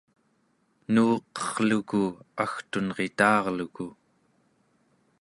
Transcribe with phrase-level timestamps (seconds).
[0.89, 2.01] enuqerluku
[2.43, 3.85] agtunrita'arluku